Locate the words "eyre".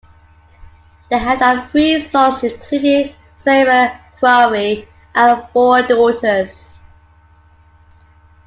3.69-3.99